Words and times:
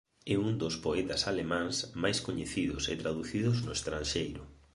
É 0.33 0.35
un 0.47 0.53
dos 0.61 0.75
poetas 0.85 1.21
alemáns 1.31 1.75
máis 2.03 2.17
coñecidos 2.27 2.83
e 2.93 2.93
traducidos 3.03 3.57
no 3.65 3.71
estranxeiro. 3.77 4.41